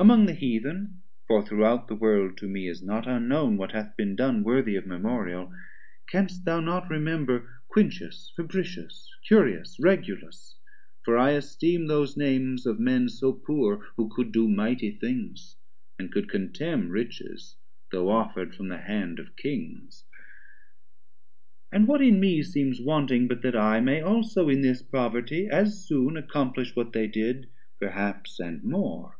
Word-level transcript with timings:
Among 0.00 0.26
the 0.26 0.32
Heathen, 0.34 1.00
(for 1.26 1.44
throughout 1.44 1.88
the 1.88 1.96
World 1.96 2.38
To 2.38 2.48
me 2.48 2.68
is 2.68 2.84
not 2.84 3.08
unknown 3.08 3.56
what 3.56 3.72
hath 3.72 3.96
been 3.96 4.14
done 4.14 4.44
Worthy 4.44 4.76
of 4.76 4.86
Memorial) 4.86 5.52
canst 6.08 6.44
thou 6.44 6.60
not 6.60 6.88
remember 6.88 7.50
Quintius, 7.66 8.32
Fabricius, 8.36 9.08
Curius, 9.26 9.76
Regulus? 9.80 10.54
For 11.04 11.18
I 11.18 11.32
esteem 11.32 11.88
those 11.88 12.16
names 12.16 12.64
of 12.64 12.78
men 12.78 13.08
so 13.08 13.32
poor 13.32 13.86
Who 13.96 14.08
could 14.14 14.30
do 14.30 14.48
mighty 14.48 14.92
things, 14.92 15.56
and 15.98 16.12
could 16.12 16.28
contemn 16.30 16.90
Riches 16.90 17.56
though 17.90 18.08
offer'd 18.08 18.54
from 18.54 18.68
the 18.68 18.78
hand 18.78 19.18
of 19.18 19.34
Kings. 19.34 20.04
And 21.72 21.88
what 21.88 22.00
in 22.02 22.20
me 22.20 22.44
seems 22.44 22.80
wanting, 22.80 23.26
but 23.26 23.42
that 23.42 23.56
I 23.56 23.80
450 23.80 23.84
May 23.84 24.00
also 24.00 24.48
in 24.48 24.60
this 24.60 24.80
poverty 24.80 25.48
as 25.48 25.84
soon 25.84 26.16
Accomplish 26.16 26.76
what 26.76 26.92
they 26.92 27.08
did, 27.08 27.50
perhaps 27.80 28.38
and 28.38 28.62
more? 28.62 29.16